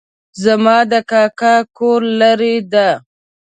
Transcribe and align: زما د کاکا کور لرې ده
زما 0.43 0.77
د 0.91 0.93
کاکا 1.11 1.55
کور 1.77 2.01
لرې 2.19 2.55
ده 2.71 2.89